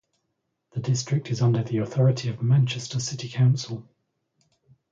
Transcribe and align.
The 0.71 0.79
district 0.79 1.29
is 1.29 1.43
under 1.43 1.61
the 1.61 1.77
authority 1.77 2.27
of 2.29 2.41
Manchester 2.41 2.99
City 2.99 3.29
Council. 3.29 3.87